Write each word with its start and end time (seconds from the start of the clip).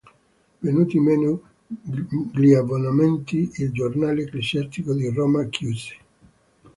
Venuti 0.65 0.99
meno 0.99 1.41
gli 2.33 2.53
abbonamenti, 2.53 3.47
il 3.57 3.71
"Giornale 3.71 4.23
ecclesiastico" 4.23 4.95
di 4.95 5.07
Roma 5.11 5.45
chiuse. 5.45 5.95